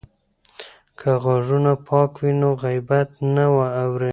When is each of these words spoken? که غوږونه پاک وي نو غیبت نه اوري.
که 0.99 1.09
غوږونه 1.23 1.73
پاک 1.87 2.11
وي 2.21 2.31
نو 2.41 2.49
غیبت 2.63 3.09
نه 3.35 3.45
اوري. 3.83 4.09